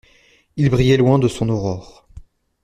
Il 0.55 0.71
brillait 0.71 0.97
loin 0.97 1.19
de 1.19 1.27
son 1.27 1.47
aurore. 1.49 2.07